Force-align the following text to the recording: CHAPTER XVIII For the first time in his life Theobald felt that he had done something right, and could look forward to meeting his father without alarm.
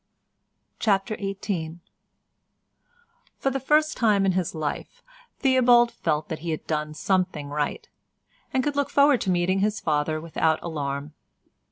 CHAPTER 0.79 1.15
XVIII 1.15 1.77
For 3.37 3.51
the 3.51 3.59
first 3.59 3.95
time 3.95 4.25
in 4.25 4.31
his 4.31 4.55
life 4.55 5.03
Theobald 5.37 5.91
felt 5.91 6.27
that 6.29 6.39
he 6.39 6.49
had 6.49 6.65
done 6.65 6.95
something 6.95 7.49
right, 7.49 7.87
and 8.51 8.63
could 8.63 8.75
look 8.75 8.89
forward 8.89 9.21
to 9.21 9.29
meeting 9.29 9.59
his 9.59 9.79
father 9.79 10.19
without 10.19 10.57
alarm. 10.63 11.13